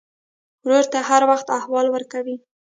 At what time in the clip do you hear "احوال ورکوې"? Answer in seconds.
1.59-2.35